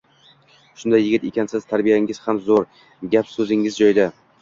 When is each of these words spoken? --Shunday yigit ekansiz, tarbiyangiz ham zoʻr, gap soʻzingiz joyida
--Shunday 0.45 1.03
yigit 1.03 1.27
ekansiz, 1.29 1.69
tarbiyangiz 1.75 2.25
ham 2.25 2.43
zoʻr, 2.51 2.69
gap 3.15 3.33
soʻzingiz 3.39 3.83
joyida 3.83 4.13